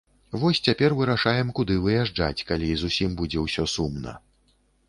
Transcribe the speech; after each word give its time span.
Вось 0.43 0.61
цяпер 0.67 0.95
вырашаем 1.01 1.51
куды 1.59 1.77
выязджаць, 1.85 2.45
калі 2.53 2.71
зусім 2.85 3.15
будзе 3.21 3.47
ўсё 3.47 3.67
сумна. 3.79 4.19